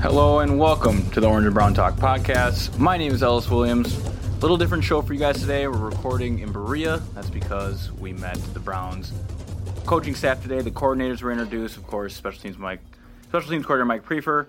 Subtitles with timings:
[0.00, 2.78] Hello and welcome to the Orange and Brown Talk podcast.
[2.78, 3.98] My name is Ellis Williams.
[3.98, 5.66] A Little different show for you guys today.
[5.66, 7.02] We're recording in Berea.
[7.14, 9.12] That's because we met the Browns
[9.86, 10.60] coaching staff today.
[10.60, 12.14] The coordinators were introduced, of course.
[12.14, 12.80] Special teams Mike,
[13.28, 14.46] special teams coordinator Mike Priefer,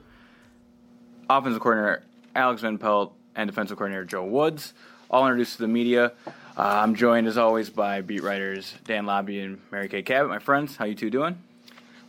[1.28, 2.04] offensive coordinator
[2.36, 4.74] Alex Van Pelt, and defensive coordinator Joe Woods.
[5.10, 6.12] All introduced to the media.
[6.28, 10.30] Uh, I'm joined as always by beat writers Dan Labbe and Mary Kay Cabot.
[10.30, 11.42] My friends, how you two doing?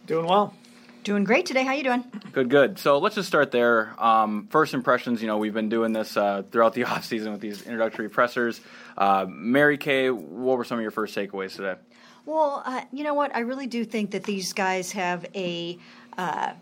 [0.06, 0.54] Doing well.
[1.02, 1.64] Doing great today.
[1.64, 2.04] How you doing?
[2.32, 2.78] Good, good.
[2.78, 3.94] So let's just start there.
[3.98, 7.40] Um, first impressions, you know, we've been doing this uh, throughout the off season with
[7.40, 8.60] these introductory pressers.
[8.98, 11.76] Uh, Mary Kay, what were some of your first takeaways today?
[12.26, 13.34] Well, uh, you know what?
[13.34, 15.78] I really do think that these guys have a
[16.18, 16.52] uh,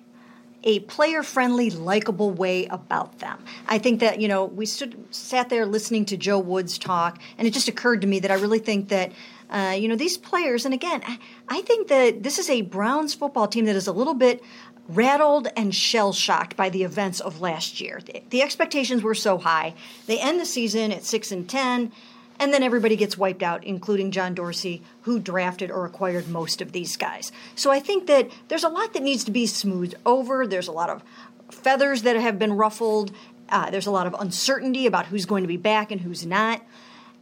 [0.65, 3.45] a player friendly, likable way about them.
[3.67, 7.47] I think that, you know, we stood, sat there listening to Joe Woods talk, and
[7.47, 9.13] it just occurred to me that I really think that.
[9.51, 11.03] Uh, you know, these players, and again,
[11.49, 14.43] I, think that this is a Browns football team that is a little bit
[14.89, 18.01] rattled and shell shocked by the events of last year.
[18.05, 19.75] The, the, expectations were so high.
[20.07, 21.93] They end the season at 6 and 10
[22.41, 26.73] and then everybody gets wiped out, including John Dorsey, who drafted or acquired most of
[26.73, 27.33] these guys.
[27.55, 30.47] So I think that there's a lot that needs to be smoothed over.
[30.47, 31.03] There's a lot of
[31.51, 33.13] feathers that have been ruffled.
[33.49, 36.63] Uh, there's a lot of uncertainty about who's going to be back and who's not.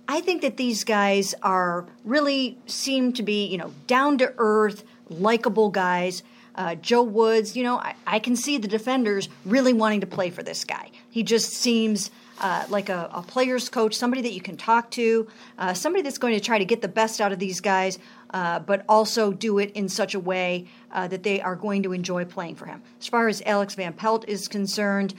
[0.08, 4.84] I think that these guys are really seem to be, you know, down to earth,
[5.08, 6.22] likable guys.
[6.54, 10.30] Uh, Joe Woods, you know, I, I, can see the defenders really wanting to play
[10.30, 10.90] for this guy.
[11.10, 15.26] He just seems uh, like a, a, player's coach, somebody that you can talk to,
[15.58, 17.98] uh, somebody that's going to try to get the best out of these guys,
[18.30, 21.92] uh, but also do it in such a way uh, that they are going to
[21.92, 22.82] enjoy playing for him.
[23.00, 25.14] As far as Alex Van Pelt is concerned,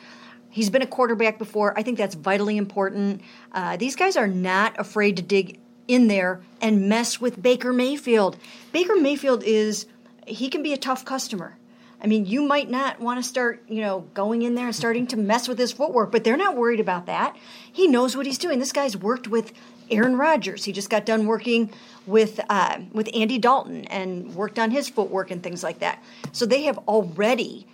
[0.49, 1.77] he's been a quarterback before.
[1.77, 3.21] I think that's vitally important.
[3.51, 8.37] Uh, these guys are not afraid to dig in there and mess with Baker Mayfield.
[8.71, 9.87] Baker Mayfield is,
[10.27, 11.57] he can be a tough customer.
[12.01, 15.07] I mean, you might not want to start, you know, going in there and starting
[15.07, 17.35] to mess with his footwork, but they're not worried about that.
[17.71, 18.59] He knows what he's doing.
[18.59, 19.51] This guy's worked with
[19.89, 20.63] Aaron Rodgers.
[20.65, 21.71] He just got done working
[22.05, 26.03] with uh, with Andy Dalton and worked on his footwork and things like that.
[26.33, 27.65] So they have already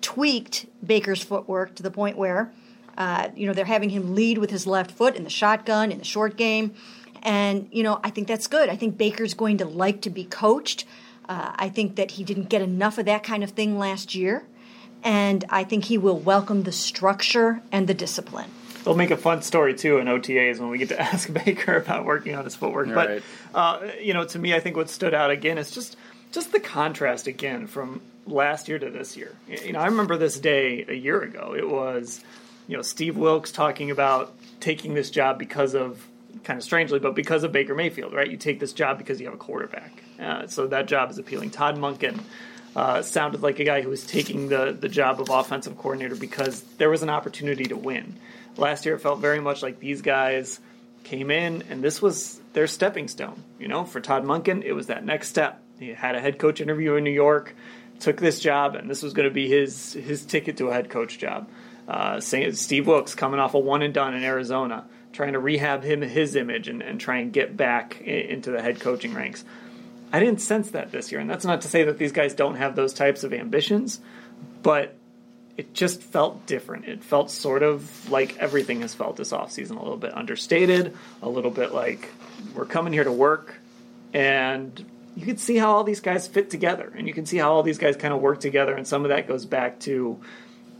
[0.00, 2.52] tweaked Baker's footwork to the point where,
[2.96, 5.98] uh, you know, they're having him lead with his left foot in the shotgun in
[5.98, 6.74] the short game,
[7.22, 8.68] and you know, I think that's good.
[8.68, 10.84] I think Baker's going to like to be coached.
[11.32, 14.42] Uh, I think that he didn't get enough of that kind of thing last year,
[15.02, 18.50] and I think he will welcome the structure and the discipline.
[18.82, 22.04] It'll make a fun story too in OTAs when we get to ask Baker about
[22.04, 22.88] working on his footwork.
[22.88, 23.22] Right.
[23.50, 25.96] But uh, you know, to me, I think what stood out again is just
[26.32, 29.34] just the contrast again from last year to this year.
[29.48, 31.54] You know, I remember this day a year ago.
[31.56, 32.22] It was
[32.68, 36.06] you know Steve Wilks talking about taking this job because of
[36.44, 38.30] kind of strangely, but because of Baker Mayfield, right?
[38.30, 40.02] You take this job because you have a quarterback.
[40.20, 41.50] Uh, so that job is appealing.
[41.50, 42.20] Todd Monken
[42.74, 46.62] uh, sounded like a guy who was taking the, the job of offensive coordinator because
[46.78, 48.16] there was an opportunity to win.
[48.56, 50.60] Last year, it felt very much like these guys
[51.04, 53.42] came in, and this was their stepping stone.
[53.58, 55.62] You know, for Todd Monken, it was that next step.
[55.78, 57.54] He had a head coach interview in New York,
[58.00, 60.90] took this job, and this was going to be his his ticket to a head
[60.90, 61.48] coach job.
[61.88, 66.00] Uh, Steve Wilks coming off a one and done in Arizona trying to rehab him
[66.00, 69.44] his image and, and try and get back into the head coaching ranks.
[70.12, 72.56] I didn't sense that this year, and that's not to say that these guys don't
[72.56, 74.00] have those types of ambitions,
[74.62, 74.94] but
[75.56, 76.86] it just felt different.
[76.86, 81.28] It felt sort of like everything has felt this offseason a little bit understated, a
[81.28, 82.08] little bit like
[82.54, 83.54] we're coming here to work,
[84.12, 84.84] and
[85.16, 87.62] you can see how all these guys fit together, and you can see how all
[87.62, 90.20] these guys kind of work together, and some of that goes back to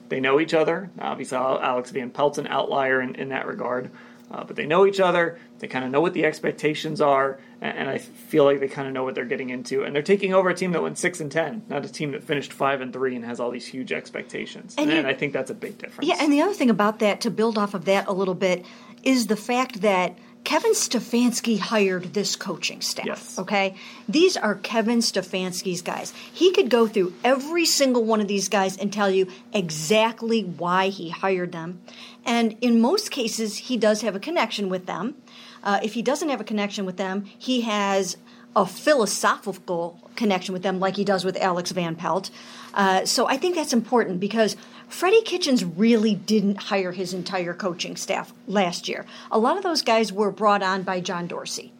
[0.08, 0.90] they know each other.
[0.98, 3.90] Obviously, Alex Van Pelt's an outlier in, in that regard
[4.32, 5.38] uh, but they know each other.
[5.58, 8.88] They kind of know what the expectations are, and, and I feel like they kind
[8.88, 9.84] of know what they're getting into.
[9.84, 12.24] And they're taking over a team that went six and ten, not a team that
[12.24, 14.74] finished five and three and has all these huge expectations.
[14.78, 16.08] And, and I think that's a big difference.
[16.08, 18.64] Yeah, and the other thing about that, to build off of that a little bit,
[19.02, 23.06] is the fact that Kevin Stefanski hired this coaching staff.
[23.06, 23.38] Yes.
[23.38, 23.74] Okay.
[24.08, 26.12] These are Kevin Stefanski's guys.
[26.32, 30.88] He could go through every single one of these guys and tell you exactly why
[30.88, 31.80] he hired them.
[32.24, 35.14] And in most cases, he does have a connection with them.
[35.62, 38.16] Uh, if he doesn't have a connection with them, he has
[38.54, 42.30] a philosophical connection with them, like he does with Alex Van Pelt.
[42.74, 44.56] Uh, so I think that's important because
[44.88, 49.06] Freddie Kitchens really didn't hire his entire coaching staff last year.
[49.30, 51.72] A lot of those guys were brought on by John Dorsey.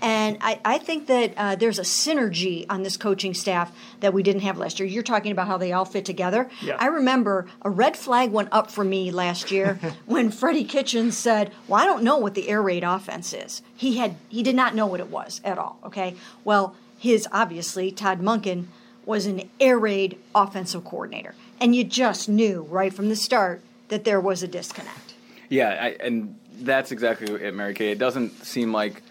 [0.00, 4.22] And I, I think that uh, there's a synergy on this coaching staff that we
[4.22, 4.88] didn't have last year.
[4.88, 6.48] You're talking about how they all fit together.
[6.62, 6.76] Yeah.
[6.78, 11.52] I remember a red flag went up for me last year when Freddie Kitchens said,
[11.68, 14.74] "Well, I don't know what the air raid offense is." He had he did not
[14.74, 15.78] know what it was at all.
[15.84, 18.66] Okay, well, his obviously Todd Monken,
[19.10, 21.34] was an air raid offensive coordinator.
[21.60, 25.14] And you just knew right from the start that there was a disconnect.
[25.48, 27.90] Yeah, I, and that's exactly it, Mary Kay.
[27.90, 29.02] It doesn't seem like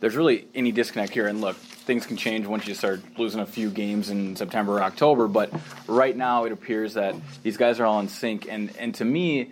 [0.00, 1.26] there's really any disconnect here.
[1.26, 4.82] And look, things can change once you start losing a few games in September or
[4.82, 5.28] October.
[5.28, 5.50] But
[5.86, 8.46] right now, it appears that these guys are all in sync.
[8.48, 9.50] And and to me,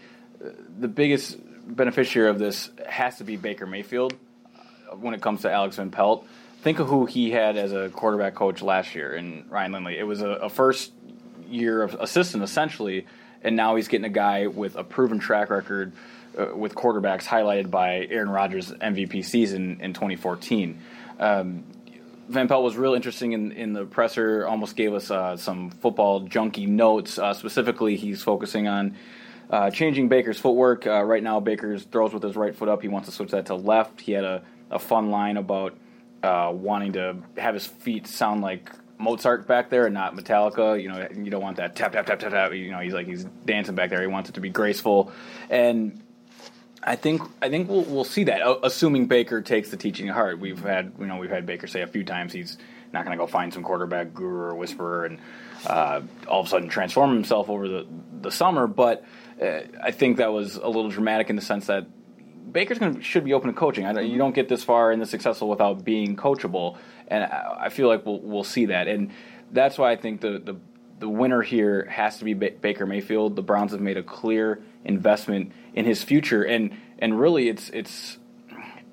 [0.79, 4.15] the biggest beneficiary of this has to be Baker Mayfield
[5.01, 6.27] when it comes to Alex Van Pelt.
[6.63, 9.99] Think of who he had as a quarterback coach last year in Ryan Lindley.
[9.99, 10.93] It was a, a first
[11.49, 13.07] year of assistant essentially,
[13.43, 15.93] and now he's getting a guy with a proven track record
[16.39, 20.79] uh, with quarterbacks highlighted by Aaron Rodgers' MVP season in 2014.
[21.19, 21.65] Um,
[22.29, 26.21] Van Pelt was real interesting in, in the presser, almost gave us uh, some football
[26.21, 27.19] junkie notes.
[27.19, 28.97] Uh, specifically, he's focusing on
[29.51, 30.87] uh, changing Baker's footwork.
[30.87, 32.83] Uh, right now, Baker's throws with his right foot up.
[32.83, 34.01] He wants to switch that to left.
[34.01, 35.77] He had a, a fun line about
[36.23, 40.81] uh, wanting to have his feet sound like Mozart back there and not Metallica.
[40.81, 42.53] You know, you don't want that tap, tap, tap, tap, tap.
[42.55, 44.01] You know, he's like, he's dancing back there.
[44.01, 45.13] He wants it to be graceful.
[45.51, 46.03] And
[46.87, 50.39] I think I think we'll we'll see that, assuming Baker takes the teaching to heart.
[50.39, 52.59] We've had you know we've had Baker say a few times he's
[52.93, 55.19] not going to go find some quarterback guru or whisperer and
[55.67, 57.87] uh, all of a sudden transform himself over the
[58.21, 58.67] the summer.
[58.67, 59.05] But
[59.41, 61.87] uh, I think that was a little dramatic in the sense that
[62.53, 63.87] Baker's going should be open to coaching.
[63.87, 66.77] I, you don't get this far and this successful without being coachable,
[67.09, 69.11] and I, I feel like we'll we'll see that, and
[69.53, 70.57] that's why I think the the
[71.05, 73.37] the winner here has to be Baker Mayfield.
[73.37, 78.17] The Browns have made a clear investment in his future, and and really, it's it's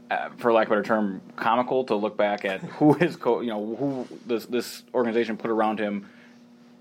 [0.09, 3.39] uh, for lack of a better term, comical to look back at who his co-
[3.39, 6.09] you know who this this organization put around him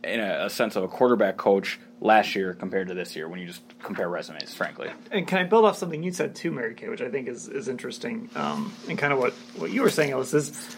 [0.03, 3.39] in a, a, sense of a quarterback coach last year compared to this year when
[3.39, 4.91] you just compare resumes, frankly.
[5.13, 7.47] And can I build off something you said too, Mary Kay, which I think is
[7.47, 10.77] is interesting, um, and kind of what what you were saying, Ellis is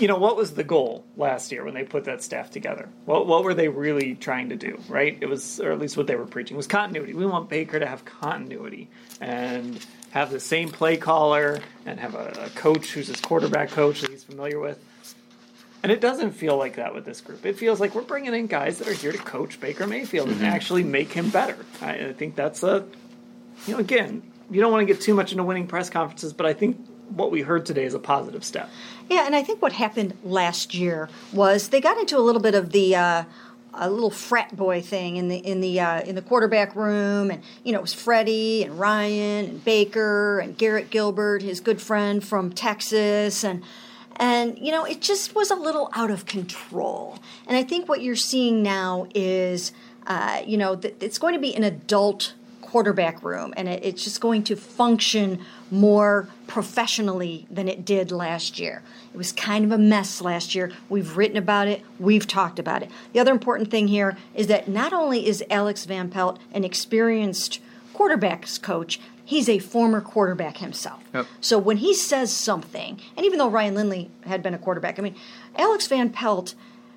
[0.00, 2.88] you know, what was the goal last year when they put that staff together?
[3.04, 4.80] What what were they really trying to do?
[4.88, 5.16] Right?
[5.20, 7.14] It was, or at least what they were preaching was continuity.
[7.14, 8.88] We want Baker to have continuity
[9.20, 14.02] and have the same play caller and have a, a coach who's his quarterback coach
[14.02, 14.78] that he's familiar with.
[15.82, 17.44] And it doesn't feel like that with this group.
[17.44, 20.44] It feels like we're bringing in guys that are here to coach Baker Mayfield mm-hmm.
[20.44, 21.56] and actually make him better.
[21.80, 22.86] I, I think that's a,
[23.66, 26.46] you know, again, you don't want to get too much into winning press conferences, but
[26.46, 28.70] I think what we heard today is a positive step.
[29.08, 32.54] Yeah, and I think what happened last year was they got into a little bit
[32.54, 33.24] of the uh,
[33.74, 37.42] a little frat boy thing in the in the uh, in the quarterback room, and
[37.64, 42.24] you know it was Freddie and Ryan and Baker and Garrett Gilbert, his good friend
[42.24, 43.62] from Texas, and
[44.16, 47.18] and you know it just was a little out of control.
[47.46, 49.72] And I think what you're seeing now is,
[50.06, 52.34] uh, you know, th- it's going to be an adult
[52.72, 55.38] quarterback room, and it, it's just going to function
[55.70, 58.82] more professionally than it did last year.
[59.12, 60.72] It was kind of a mess last year.
[60.88, 62.90] We've written about it, we've talked about it.
[63.12, 67.60] The other important thing here is that not only is Alex Van Pelt an experienced
[67.94, 71.02] quarterbacks coach, he's a former quarterback himself.
[71.12, 71.26] Yep.
[71.42, 75.02] So when he says something, and even though Ryan Lindley had been a quarterback, I
[75.02, 75.16] mean,
[75.56, 76.54] Alex Van Pelt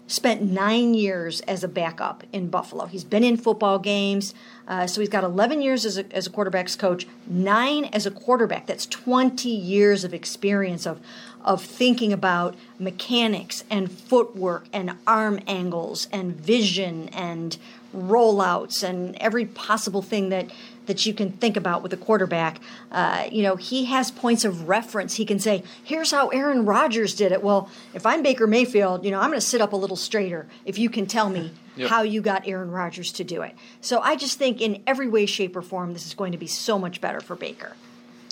[0.07, 2.85] spent nine years as a backup in Buffalo.
[2.85, 4.33] He's been in football games.
[4.67, 8.11] Uh, so he's got 11 years as a, as a quarterback's coach, nine as a
[8.11, 8.67] quarterback.
[8.67, 10.99] That's 20 years of experience of,
[11.43, 17.57] of thinking about mechanics and footwork and arm angles and vision and
[17.95, 20.49] rollouts and every possible thing that
[20.85, 22.59] that you can think about with a quarterback.
[22.91, 25.15] Uh, you know, he has points of reference.
[25.15, 29.11] He can say, "Here's how Aaron Rodgers did it." Well, if I'm Baker Mayfield, you
[29.11, 31.89] know, I'm going to sit up a little straighter if you can tell me yep.
[31.89, 33.55] how you got Aaron Rodgers to do it.
[33.81, 36.47] So I just think, in every way, shape, or form, this is going to be
[36.47, 37.75] so much better for Baker.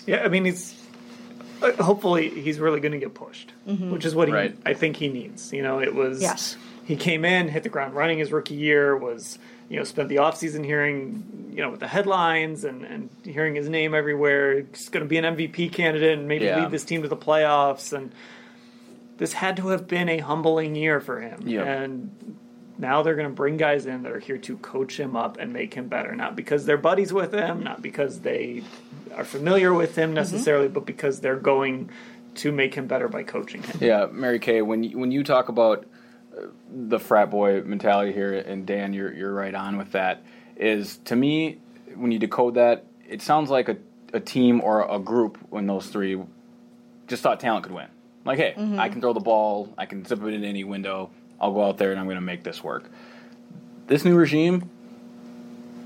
[0.06, 0.74] Yeah, I mean, he's
[1.62, 3.90] uh, hopefully he's really going to get pushed, mm-hmm.
[3.90, 4.56] which is what he, right.
[4.66, 5.52] I think he needs.
[5.52, 6.56] You know, it was yes.
[6.84, 10.16] he came in, hit the ground running his rookie year, was you know, spent the
[10.16, 14.62] offseason hearing, you know, with the headlines and, and hearing his name everywhere.
[14.62, 16.62] He's going to be an MVP candidate and maybe yeah.
[16.62, 17.92] lead this team to the playoffs.
[17.92, 18.12] And
[19.16, 21.46] this had to have been a humbling year for him.
[21.46, 21.66] Yep.
[21.66, 22.36] And
[22.78, 25.52] now they're going to bring guys in that are here to coach him up and
[25.52, 26.14] make him better.
[26.14, 28.62] Not because they're buddies with him, not because they
[29.14, 30.16] are familiar with him mm-hmm.
[30.16, 30.74] necessarily, mm-hmm.
[30.74, 31.90] but because they're going
[32.36, 33.78] to make him better by coaching him.
[33.80, 35.86] Yeah, Mary Kay, when you, when you talk about
[36.70, 40.22] the frat boy mentality here, and Dan, you're you're right on with that.
[40.56, 41.58] Is to me,
[41.94, 43.76] when you decode that, it sounds like a,
[44.12, 46.20] a team or a group when those three
[47.06, 47.88] just thought talent could win.
[48.24, 48.80] Like, hey, mm-hmm.
[48.80, 51.10] I can throw the ball, I can zip it in any window.
[51.40, 52.84] I'll go out there and I'm going to make this work.
[53.86, 54.70] This new regime,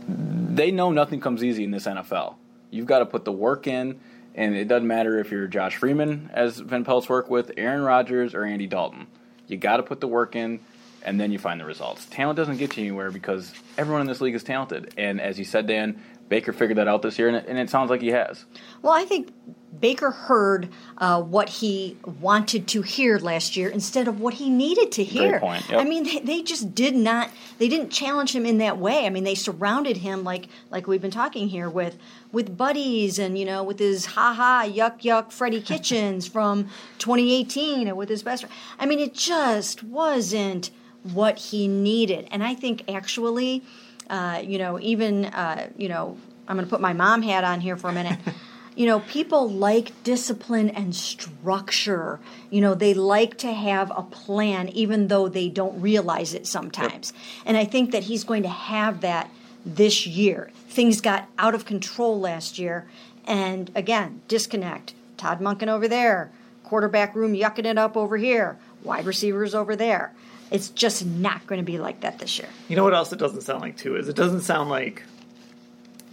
[0.06, 2.36] they know nothing comes easy in this NFL.
[2.70, 3.98] You've got to put the work in,
[4.34, 8.34] and it doesn't matter if you're Josh Freeman, as Van Pelt's work with, Aaron Rodgers,
[8.34, 9.08] or Andy Dalton.
[9.48, 10.60] You got to put the work in.
[11.04, 12.06] and then you find the results.
[12.06, 14.92] Talent doesn't get you anywhere because everyone in this league is talented.
[14.98, 17.70] And as you said, Dan, Baker figured that out this year, and it, and it
[17.70, 18.44] sounds like he has.
[18.82, 19.32] Well, I think
[19.80, 20.68] Baker heard
[20.98, 25.40] uh, what he wanted to hear last year instead of what he needed to hear.
[25.42, 25.72] Yep.
[25.72, 27.30] I mean, they, they, just did not.
[27.58, 29.06] They didn't challenge him in that way.
[29.06, 31.98] I mean, they surrounded him like like we've been talking here with
[32.32, 36.64] with buddies and you know with his ha ha yuck yuck Freddie Kitchens from
[36.98, 38.44] 2018 and with his best.
[38.44, 38.54] friend.
[38.78, 40.70] I mean, it just wasn't
[41.02, 43.62] what he needed, and I think actually,
[44.08, 47.60] uh, you know, even uh, you know, I'm going to put my mom hat on
[47.60, 48.18] here for a minute.
[48.76, 52.20] you know, people like discipline and structure.
[52.50, 57.12] You know, they like to have a plan, even though they don't realize it sometimes.
[57.12, 57.22] Yep.
[57.46, 59.30] And I think that he's going to have that
[59.66, 60.50] this year.
[60.68, 62.88] Things got out of control last year.
[63.26, 64.94] And again, disconnect.
[65.18, 66.30] Todd Monken over there,
[66.64, 70.14] quarterback room yucking it up over here, wide receivers over there.
[70.50, 72.48] It's just not going to be like that this year.
[72.68, 75.02] You know what else it doesn't sound like, too, is it doesn't sound like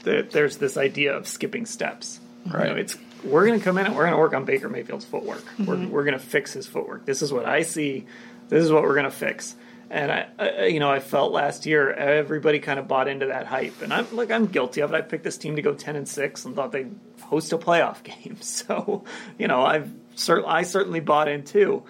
[0.03, 2.67] that there's this idea of skipping steps Right.
[2.67, 4.69] You know, it's we're going to come in and we're going to work on Baker
[4.69, 5.43] Mayfield's footwork.
[5.57, 5.65] Mm-hmm.
[5.65, 7.05] We're, we're going to fix his footwork.
[7.05, 8.05] This is what I see.
[8.49, 9.55] This is what we're going to fix.
[9.89, 13.45] And I, I, you know, I felt last year everybody kind of bought into that
[13.45, 14.97] hype, and I'm like I'm guilty of it.
[14.97, 18.03] I picked this team to go ten and six and thought they'd host a playoff
[18.23, 18.37] game.
[18.41, 19.03] So,
[19.37, 21.83] you know, I've cert- I certainly bought in too.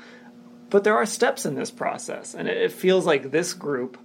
[0.70, 3.98] But there are steps in this process, and it, feels like this group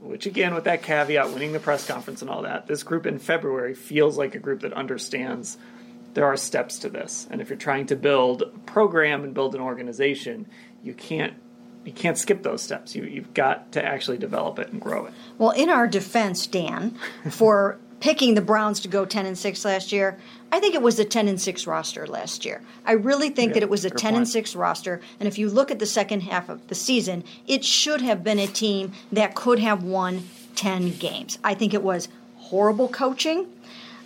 [0.00, 3.18] which again, with that caveat, winning the press conference and all that, this group in
[3.18, 5.58] February feels like a group that understands
[6.14, 7.26] there are steps to this.
[7.30, 10.46] And if you're trying to build a program and build an organization,
[10.82, 11.34] you can't
[11.84, 12.96] you can't skip those steps.
[12.96, 15.14] You, you've got to actually develop it and grow it.
[15.38, 16.98] Well, in our defense, Dan,
[17.30, 20.16] for picking the Browns to go 10 and 6 last year.
[20.52, 22.62] I think it was a 10 and 6 roster last year.
[22.84, 24.16] I really think yeah, that it was a 10 point.
[24.18, 25.00] and 6 roster.
[25.18, 28.38] And if you look at the second half of the season, it should have been
[28.38, 31.40] a team that could have won 10 games.
[31.42, 33.48] I think it was horrible coaching,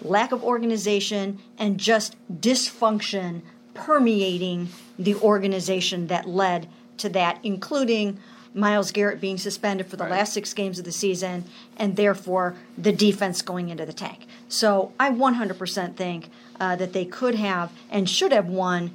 [0.01, 3.43] lack of organization, and just dysfunction
[3.75, 8.19] permeating the organization that led to that, including
[8.55, 10.13] Myles Garrett being suspended for the right.
[10.13, 11.45] last six games of the season,
[11.77, 14.27] and therefore the defense going into the tank.
[14.49, 18.91] So I 100% think uh, that they could have and should have won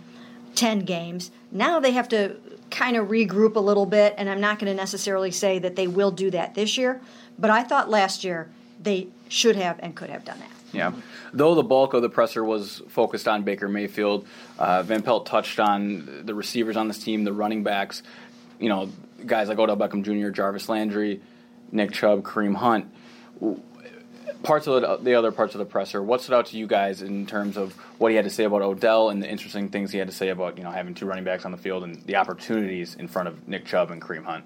[0.55, 1.31] 10 games.
[1.51, 2.37] Now they have to
[2.69, 5.87] kind of regroup a little bit, and I'm not going to necessarily say that they
[5.87, 7.01] will do that this year,
[7.39, 8.49] but I thought last year
[8.81, 10.49] they should have and could have done that.
[10.73, 10.91] Yeah.
[11.33, 14.27] Though the bulk of the presser was focused on Baker Mayfield,
[14.59, 18.03] uh, Van Pelt touched on the receivers on this team, the running backs.
[18.59, 18.89] You know,
[19.25, 21.21] guys like Odell Beckham Jr., Jarvis Landry,
[21.71, 22.93] Nick Chubb, Kareem Hunt.
[24.43, 27.01] Parts of the, the other parts of the presser, what stood out to you guys
[27.01, 29.97] in terms of what he had to say about Odell and the interesting things he
[29.97, 32.17] had to say about you know having two running backs on the field and the
[32.17, 34.45] opportunities in front of Nick Chubb and Kareem Hunt?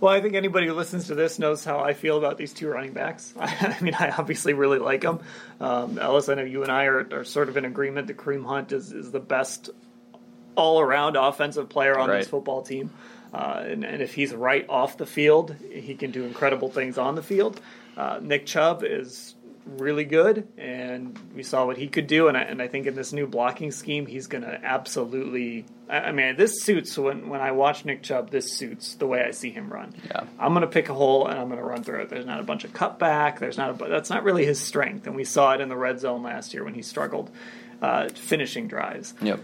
[0.00, 2.68] Well, I think anybody who listens to this knows how I feel about these two
[2.68, 3.32] running backs.
[3.40, 5.20] I mean, I obviously really like them.
[5.60, 8.44] Um, Ellis, I know you and I are, are, sort of in agreement that Kareem
[8.44, 9.70] Hunt is, is the best
[10.54, 12.18] all around offensive player on right.
[12.18, 12.90] this football team.
[13.36, 17.16] Uh, and, and, if he's right off the field, he can do incredible things on
[17.16, 17.60] the field.
[17.94, 19.34] Uh, Nick Chubb is
[19.66, 22.28] really good, and we saw what he could do.
[22.28, 25.66] And I, and I think in this new blocking scheme, he's going to absolutely.
[25.86, 28.30] I, I, mean, this suits when when I watch Nick Chubb.
[28.30, 29.92] This suits the way I see him run.
[30.06, 30.24] Yeah.
[30.38, 32.08] I'm going to pick a hole and I'm going to run through it.
[32.08, 33.38] There's not a bunch of cutback.
[33.38, 33.84] There's not a.
[33.86, 36.64] That's not really his strength, and we saw it in the red zone last year
[36.64, 37.30] when he struggled
[37.82, 39.12] uh, finishing drives.
[39.20, 39.40] Yep.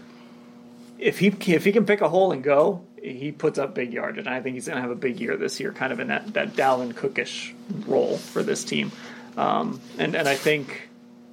[0.97, 4.25] If he if he can pick a hole and go, he puts up big yardage,
[4.25, 6.07] and I think he's going to have a big year this year, kind of in
[6.07, 7.53] that that Dalvin Cookish
[7.85, 8.91] role for this team.
[9.35, 10.89] Um, and and I think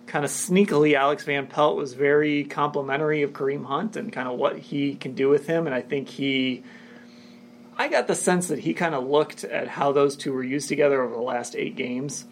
[0.07, 4.37] kind of sneakily, Alex Van Pelt was very complimentary of Kareem Hunt and kind of
[4.37, 6.65] what he can do with him, and I think he.
[7.79, 10.69] I got the sense that he kind of looked at how those two were used
[10.69, 12.27] together over the last eight games,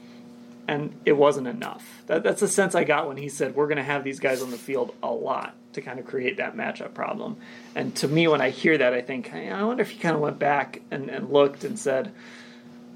[0.67, 2.03] and it wasn't enough.
[2.07, 4.43] That, that's the sense I got when he said, We're going to have these guys
[4.43, 7.37] on the field a lot to kind of create that matchup problem.
[7.75, 10.15] And to me, when I hear that, I think, hey, I wonder if he kind
[10.15, 12.13] of went back and, and looked and said,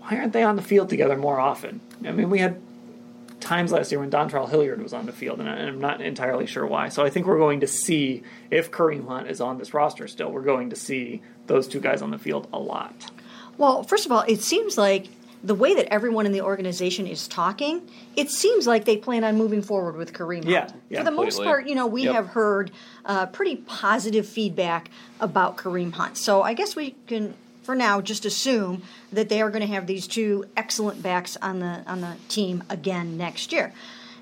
[0.01, 1.81] why aren't they on the field together more often?
[2.05, 2.61] I mean, we had
[3.41, 6.67] times last year when Dontrell Hilliard was on the field, and I'm not entirely sure
[6.67, 6.89] why.
[6.89, 10.31] So I think we're going to see, if Kareem Hunt is on this roster still,
[10.31, 13.11] we're going to see those two guys on the field a lot.
[13.59, 15.09] Well, first of all, it seems like
[15.45, 17.83] the way that everyone in the organization is talking,
[18.17, 20.75] it seems like they plan on moving forward with Kareem yeah, Hunt.
[20.89, 21.25] Yeah, For the completely.
[21.25, 22.15] most part, you know, we yep.
[22.15, 22.71] have heard
[23.05, 26.17] uh, pretty positive feedback about Kareem Hunt.
[26.17, 28.83] So I guess we can, for now, just assume
[29.13, 32.63] that they are going to have these two excellent backs on the on the team
[32.69, 33.73] again next year.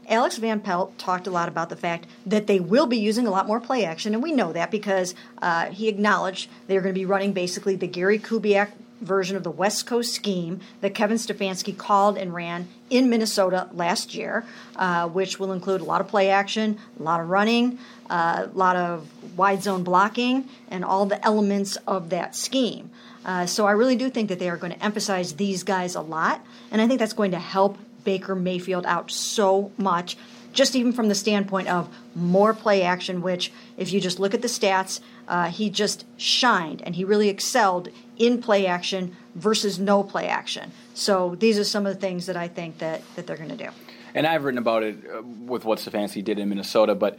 [0.08, 3.30] Alex Van Pelt talked a lot about the fact that they will be using a
[3.30, 6.98] lot more play action, and we know that because uh, he acknowledged they're going to
[6.98, 11.76] be running basically the Gary Kubiak version of the West Coast scheme that Kevin Stefanski
[11.76, 14.44] called and ran in Minnesota last year,
[14.76, 17.78] uh, which will include a lot of play action, a lot of running,
[18.08, 22.90] uh, a lot of wide zone blocking, and all the elements of that scheme.
[23.24, 26.00] Uh, so I really do think that they are going to emphasize these guys a
[26.00, 30.16] lot, and I think that's going to help Baker Mayfield out so much,
[30.52, 34.42] just even from the standpoint of more play action, which, if you just look at
[34.42, 37.88] the stats, uh, he just shined and he really excelled
[38.18, 40.72] in play action versus no play action.
[40.94, 43.56] So these are some of the things that I think that, that they're going to
[43.56, 43.70] do.
[44.14, 47.18] And I've written about it uh, with what Stefanski did in Minnesota, but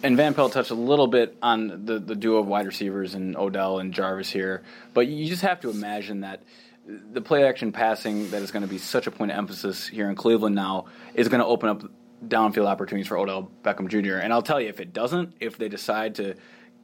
[0.00, 3.36] and Van Pelt touched a little bit on the, the duo of wide receivers and
[3.36, 4.62] Odell and Jarvis here,
[4.94, 6.44] but you just have to imagine that
[6.86, 10.08] the play action passing that is going to be such a point of emphasis here
[10.08, 11.82] in Cleveland now is going to open up
[12.26, 14.16] downfield opportunities for Odell Beckham Jr.
[14.16, 16.34] And I'll tell you, if it doesn't, if they decide to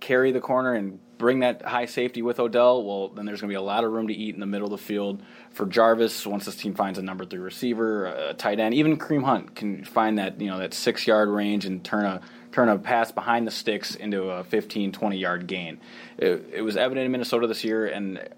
[0.00, 3.52] carry the corner and bring that high safety with Odell, well, then there's going to
[3.52, 6.26] be a lot of room to eat in the middle of the field for Jarvis.
[6.26, 9.84] Once this team finds a number three receiver, a tight end, even Kareem Hunt can
[9.84, 12.20] find that you know that six yard range and turn a
[12.52, 15.80] turn a pass behind the sticks into a 15, 20 yard gain.
[16.18, 18.28] It, it was evident in Minnesota this year, and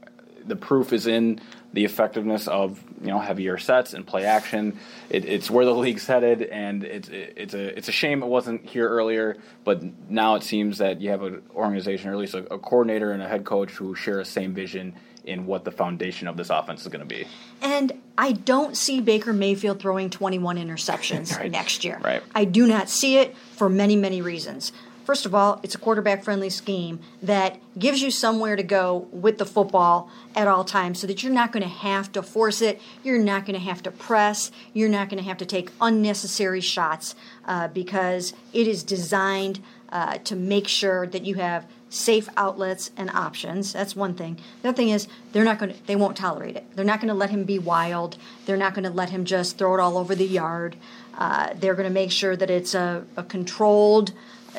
[0.46, 1.40] the proof is in
[1.72, 4.78] the effectiveness of you know heavier sets and play action.
[5.10, 8.66] It, it's where the league's headed, and it's it's a it's a shame it wasn't
[8.66, 9.36] here earlier.
[9.64, 13.12] But now it seems that you have an organization, or at least a, a coordinator
[13.12, 14.94] and a head coach, who share the same vision
[15.26, 17.26] in what the foundation of this offense is going to be.
[17.60, 21.50] And I don't see Baker Mayfield throwing 21 interceptions right.
[21.50, 22.00] next year.
[22.02, 22.22] Right.
[22.34, 24.72] I do not see it for many, many reasons.
[25.06, 29.38] First of all, it's a quarterback friendly scheme that gives you somewhere to go with
[29.38, 32.82] the football at all times so that you're not going to have to force it,
[33.04, 36.60] you're not going to have to press, you're not going to have to take unnecessary
[36.60, 39.60] shots uh, because it is designed
[39.90, 43.72] uh, to make sure that you have safe outlets and options.
[43.72, 44.40] That's one thing.
[44.62, 46.64] The other thing is they're not going to they won't tolerate it.
[46.74, 48.16] They're not going to let him be wild.
[48.44, 50.74] They're not going to let him just throw it all over the yard.
[51.16, 54.12] Uh, they're going to make sure that it's a, a controlled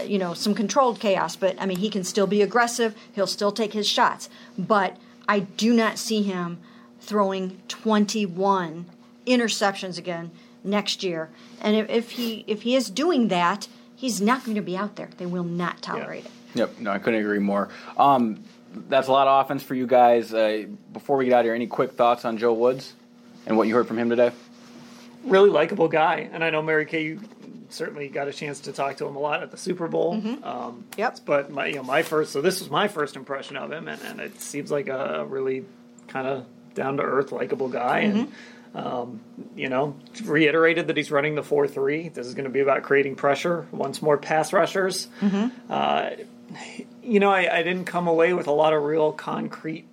[0.05, 2.95] you know, some controlled chaos, but I mean, he can still be aggressive.
[3.13, 4.29] He'll still take his shots.
[4.57, 6.59] But I do not see him
[6.99, 8.85] throwing 21
[9.25, 10.31] interceptions again
[10.63, 11.29] next year.
[11.61, 14.95] And if, if he if he is doing that, he's not going to be out
[14.95, 15.09] there.
[15.17, 16.29] They will not tolerate yeah.
[16.29, 16.69] it.
[16.69, 17.69] Yep, no, I couldn't agree more.
[17.97, 18.43] Um,
[18.89, 20.33] that's a lot of offense for you guys.
[20.33, 22.93] Uh, before we get out of here, any quick thoughts on Joe Woods
[23.45, 24.31] and what you heard from him today?
[25.23, 27.19] Really likable guy, and I know Mary Kay, you
[27.69, 30.15] certainly got a chance to talk to him a lot at the Super Bowl.
[30.15, 30.43] Mm-hmm.
[30.43, 31.19] Um, yep.
[31.25, 34.01] But my, you know, my first, so this was my first impression of him, and,
[34.01, 35.65] and it seems like a really
[36.07, 38.17] kind of down to earth, likable guy, mm-hmm.
[38.17, 38.31] and.
[38.75, 39.21] Um,
[39.55, 42.09] you know, reiterated that he's running the 4 3.
[42.09, 45.07] This is going to be about creating pressure, once more pass rushers.
[45.21, 45.71] Mm-hmm.
[45.71, 46.09] Uh,
[47.01, 49.87] you know, I, I, didn't come away with a lot of real concrete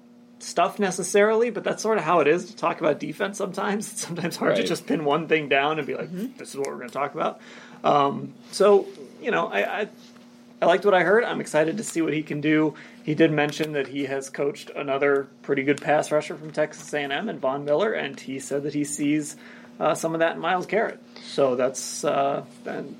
[0.44, 3.90] stuff necessarily, but that's sort of how it is to talk about defense sometimes.
[3.90, 4.60] It's sometimes hard right.
[4.60, 6.36] to just pin one thing down and be like, mm-hmm.
[6.38, 7.40] this is what we're going to talk about.
[7.82, 8.86] Um, so,
[9.20, 9.88] you know, I, I,
[10.62, 11.24] I liked what I heard.
[11.24, 12.74] I'm excited to see what he can do.
[13.02, 17.28] He did mention that he has coached another pretty good pass rusher from Texas A&M
[17.28, 19.36] and Von Miller, and he said that he sees
[19.78, 21.00] uh, some of that in Myles Garrett.
[21.24, 22.96] So that's, uh, and,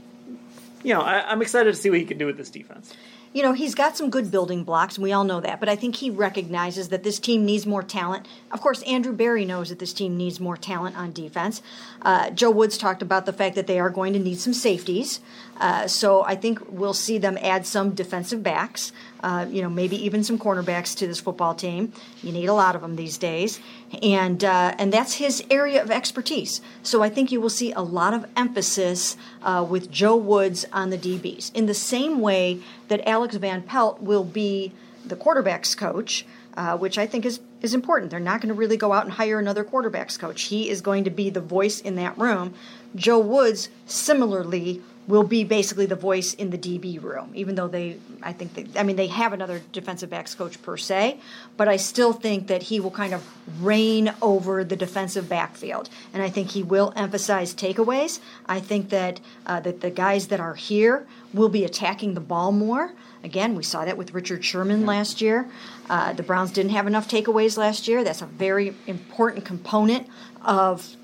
[0.82, 2.92] you know, I, I'm excited to see what he can do with this defense
[3.34, 5.58] you know, he's got some good building blocks, and we all know that.
[5.58, 8.28] But I think he recognizes that this team needs more talent.
[8.52, 11.60] Of course, Andrew Berry knows that this team needs more talent on defense.
[12.00, 15.18] Uh, Joe Woods talked about the fact that they are going to need some safeties.
[15.58, 18.92] Uh, so I think we'll see them add some defensive backs,
[19.24, 21.92] uh, you know, maybe even some cornerbacks to this football team.
[22.22, 23.58] You need a lot of them these days,
[24.02, 26.60] and uh, and that's his area of expertise.
[26.82, 30.90] So I think you will see a lot of emphasis uh, with Joe Woods on
[30.90, 34.72] the DBs in the same way that Alex Van Pelt will be
[35.04, 36.26] the quarterbacks coach.
[36.56, 38.12] Uh, which I think is is important.
[38.12, 40.42] They're not going to really go out and hire another quarterbacks coach.
[40.42, 42.54] He is going to be the voice in that room.
[42.94, 47.98] Joe Woods similarly will be basically the voice in the DB room, even though they,
[48.22, 51.18] I think, they, I mean, they have another defensive backs coach per se,
[51.56, 53.22] but I still think that he will kind of
[53.62, 58.20] reign over the defensive backfield, and I think he will emphasize takeaways.
[58.46, 62.52] I think that uh, that the guys that are here will be attacking the ball
[62.52, 62.92] more.
[63.22, 65.48] Again, we saw that with Richard Sherman last year.
[65.88, 68.04] Uh, the Browns didn't have enough takeaways last year.
[68.04, 70.06] That's a very important component
[70.42, 70.96] of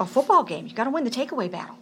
[0.00, 0.66] a football game.
[0.66, 1.78] You got to win the takeaway battle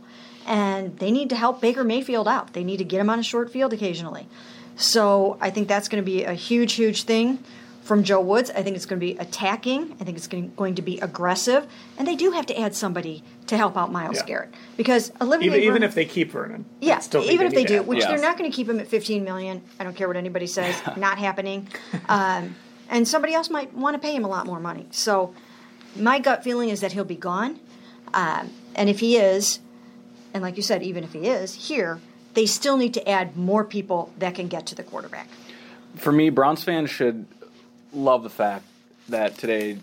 [0.47, 2.53] and they need to help Baker Mayfield out.
[2.53, 4.29] They need to get him on a short field occasionally.
[4.77, 7.43] So I think that's going to be a huge, huge thing
[7.83, 8.51] from Joe Woods.
[8.51, 9.97] I think it's going to be attacking.
[10.01, 11.67] I think it's going to be aggressive,
[11.99, 14.27] and they do have to add somebody to help out Myles yeah.
[14.27, 18.19] Garrett because even, even if they keep Vernon, yeah, even if they do, which they're
[18.19, 19.63] not going to keep him at 15 million.
[19.81, 21.69] I don't care what anybody says, not happening.
[22.09, 22.57] Um,
[22.89, 24.87] and somebody else might want to pay him a lot more money.
[24.91, 25.35] So,
[25.97, 27.59] my gut feeling is that he'll be gone.
[28.15, 29.61] Um, and if he is,
[30.37, 31.99] and like you said, even if he is here,
[32.35, 35.29] they still need to add more people that can get to the quarterback.
[35.95, 37.25] For me, Browns fans should
[37.95, 38.67] love the fact
[39.09, 39.79] that today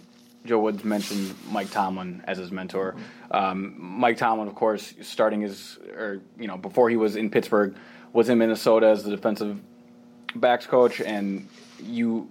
[0.46, 2.96] Joe Woods mentioned Mike Tomlin as his mentor.
[3.32, 7.76] Um, Mike Tomlin, of course, starting his, or you know, before he was in Pittsburgh,
[8.12, 9.60] was in Minnesota as the defensive
[10.36, 11.48] backs coach, and
[11.82, 12.30] you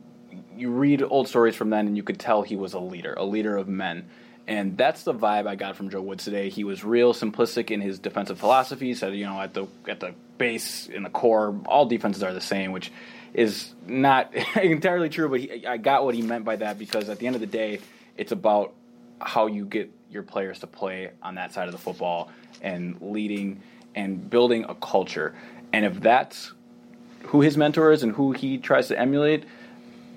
[0.57, 3.25] you read old stories from then, and you could tell he was a leader, a
[3.25, 4.09] leader of men.
[4.47, 6.49] And that's the vibe I got from Joe Woods today.
[6.49, 8.95] He was real simplistic in his defensive philosophy.
[8.95, 12.41] Said, you know, at the at the base, in the core, all defenses are the
[12.41, 12.91] same, which
[13.35, 15.29] is not entirely true.
[15.29, 17.47] But he, I got what he meant by that because at the end of the
[17.47, 17.81] day,
[18.17, 18.75] it's about
[19.21, 23.63] how you get your players to play on that side of the football and leading
[23.95, 25.35] and building a culture.
[25.73, 26.53] And if that's
[27.27, 29.45] who his mentor is and who he tries to emulate,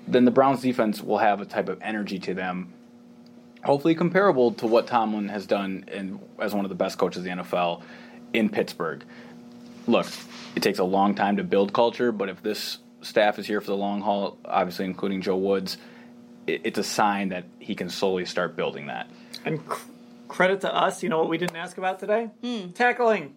[0.06, 2.72] then the Browns defense will have a type of energy to them,
[3.64, 7.36] hopefully comparable to what Tomlin has done in, as one of the best coaches in
[7.36, 7.82] the NFL
[8.32, 9.04] in Pittsburgh.
[9.86, 10.06] Look,
[10.54, 13.68] it takes a long time to build culture, but if this staff is here for
[13.68, 15.78] the long haul, obviously including Joe Woods,
[16.46, 19.08] it, it's a sign that he can slowly start building that.
[19.44, 19.60] And
[20.28, 22.30] credit to us, you know what we didn't ask about today?
[22.42, 22.74] Mm.
[22.74, 23.34] Tackling.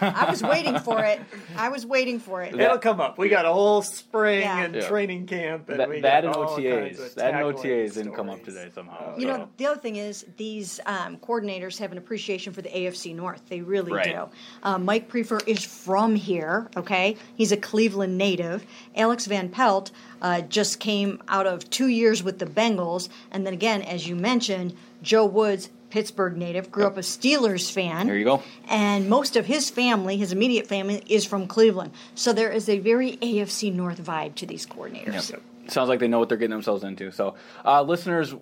[0.00, 1.20] I was waiting for it.
[1.56, 2.58] I was waiting for it.
[2.58, 3.18] It'll come up.
[3.18, 4.64] We got a whole spring yeah.
[4.64, 4.88] and yeah.
[4.88, 7.14] training camp, and that, we that and OTAs.
[7.14, 9.16] That and OTAs didn't come up today somehow.
[9.16, 9.36] You so.
[9.36, 13.42] know, the other thing is these um, coordinators have an appreciation for the AFC North.
[13.48, 14.14] They really right.
[14.14, 14.28] do.
[14.62, 16.68] Uh, Mike Priefer is from here.
[16.76, 18.64] Okay, he's a Cleveland native.
[18.94, 19.90] Alex Van Pelt
[20.22, 24.16] uh, just came out of two years with the Bengals, and then again, as you
[24.16, 28.06] mentioned, Joe Woods Pittsburgh native, grew up a Steelers fan.
[28.06, 28.42] There you go.
[28.68, 31.92] And most of his family, his immediate family, is from Cleveland.
[32.14, 35.30] So there is a very AFC North vibe to these coordinators.
[35.30, 35.42] Yep.
[35.68, 37.10] Sounds like they know what they're getting themselves into.
[37.10, 38.34] So, uh, listeners,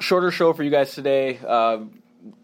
[0.00, 1.80] shorter show for you guys today, uh,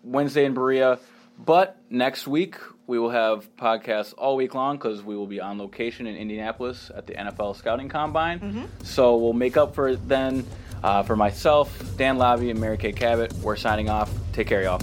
[0.02, 0.98] Wednesday in Berea.
[1.38, 5.58] But next week, we will have podcasts all week long because we will be on
[5.58, 8.40] location in Indianapolis at the NFL Scouting Combine.
[8.40, 8.64] Mm-hmm.
[8.82, 10.44] So we'll make up for it then.
[10.82, 14.10] Uh, for myself, Dan Labbe, and Mary Kay Cabot, we're signing off.
[14.32, 14.80] Take care, y'all.